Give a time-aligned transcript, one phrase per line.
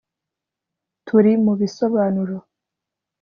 [1.05, 2.37] Turi mubisobanuro